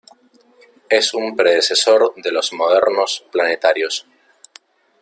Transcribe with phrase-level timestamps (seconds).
[0.89, 4.07] Es un predecesor de los modernos planetarios.